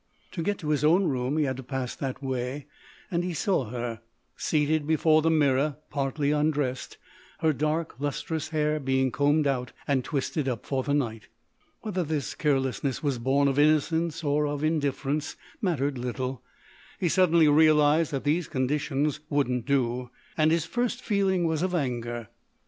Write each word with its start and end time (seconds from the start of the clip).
To 0.31 0.41
get 0.41 0.57
to 0.57 0.69
his 0.69 0.83
own 0.83 1.03
room 1.03 1.37
he 1.37 1.43
had 1.43 1.57
to 1.57 1.61
pass 1.63 1.95
that 1.95 2.23
way; 2.23 2.65
and 3.11 3.23
he 3.23 3.35
saw 3.35 3.65
her, 3.65 4.01
seated 4.35 4.87
before 4.87 5.21
the 5.21 5.29
mirror, 5.29 5.77
partly 5.91 6.31
undressed, 6.31 6.97
her 7.41 7.53
dark, 7.53 7.99
lustrous 7.99 8.49
hair 8.49 8.79
being 8.79 9.11
combed 9.11 9.45
out 9.45 9.73
and 9.87 10.03
twisted 10.03 10.47
up 10.47 10.65
for 10.65 10.81
the 10.81 10.95
night. 10.95 11.27
Whether 11.81 12.03
this 12.03 12.33
carelessness 12.33 13.03
was 13.03 13.19
born 13.19 13.47
of 13.47 13.59
innocence 13.59 14.23
or 14.23 14.47
of 14.47 14.63
indifference 14.63 15.35
mattered 15.61 15.99
little; 15.99 16.41
he 16.99 17.07
suddenly 17.07 17.47
realised 17.47 18.09
that 18.11 18.23
these 18.23 18.47
conditions 18.47 19.19
wouldn't 19.29 19.67
do. 19.67 20.09
And 20.35 20.49
his 20.51 20.65
first 20.65 20.99
feeling 21.03 21.45
was 21.45 21.61
of 21.61 21.75
anger. 21.75 22.29